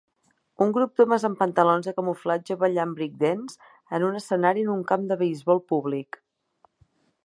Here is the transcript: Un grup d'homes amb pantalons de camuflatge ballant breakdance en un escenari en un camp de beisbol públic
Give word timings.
Un 0.65 0.71
grup 0.77 0.95
d'homes 1.01 1.25
amb 1.29 1.39
pantalons 1.41 1.89
de 1.91 1.93
camuflatge 1.99 2.57
ballant 2.65 2.97
breakdance 3.01 3.71
en 3.99 4.09
un 4.11 4.21
escenari 4.23 4.69
en 4.69 4.75
un 4.81 4.85
camp 4.93 5.09
de 5.13 5.23
beisbol 5.25 5.67
públic 5.75 6.23